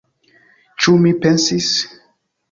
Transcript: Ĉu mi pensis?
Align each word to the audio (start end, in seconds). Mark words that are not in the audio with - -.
Ĉu 0.85 0.95
mi 1.03 1.11
pensis? 1.25 1.67